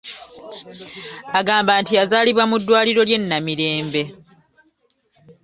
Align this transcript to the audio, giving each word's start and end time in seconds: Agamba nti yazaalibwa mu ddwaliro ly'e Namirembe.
Agamba 1.39 1.71
nti 1.81 1.91
yazaalibwa 1.97 2.43
mu 2.49 2.57
ddwaliro 2.61 3.01
ly'e 3.09 3.19
Namirembe. 3.19 4.03